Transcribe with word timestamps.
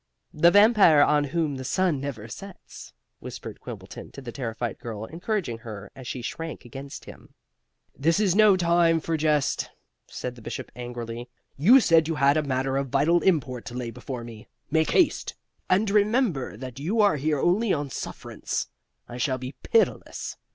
"The 0.33 0.49
Vampire 0.49 1.01
on 1.03 1.25
whom 1.25 1.55
the 1.57 1.63
sun 1.63 2.01
never 2.01 2.27
sets," 2.27 2.91
whispered 3.19 3.61
Quimbleton 3.61 4.09
to 4.13 4.21
the 4.23 4.31
terrified 4.31 4.79
girl, 4.79 5.05
encouraging 5.05 5.59
her 5.59 5.91
as 5.95 6.07
she 6.07 6.23
shrank 6.23 6.65
against 6.65 7.05
him. 7.05 7.35
"This 7.95 8.19
is 8.19 8.35
no 8.35 8.57
time 8.57 8.99
for 8.99 9.15
jest," 9.15 9.69
said 10.07 10.33
the 10.33 10.41
Bishop 10.41 10.71
angrily. 10.75 11.29
"You 11.55 11.79
said 11.79 12.07
you 12.07 12.15
had 12.15 12.35
a 12.35 12.41
matter 12.41 12.77
of 12.77 12.89
vital 12.89 13.21
import 13.21 13.63
to 13.65 13.75
lay 13.75 13.91
before 13.91 14.23
me. 14.23 14.47
Make 14.71 14.89
haste. 14.89 15.35
And 15.69 15.87
remember 15.91 16.57
that 16.57 16.79
you 16.79 16.99
are 17.01 17.17
here 17.17 17.37
only 17.39 17.71
on 17.71 17.91
sufferance. 17.91 18.69
I 19.07 19.17
shall 19.17 19.37
be 19.37 19.51
pitiless. 19.61 20.35